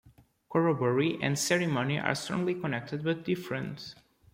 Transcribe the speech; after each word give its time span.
Corroboree 0.49 1.19
and 1.21 1.37
ceremony 1.37 1.99
are 1.99 2.15
strongly 2.15 2.55
connected 2.55 3.03
but 3.03 3.23
different. 3.23 3.93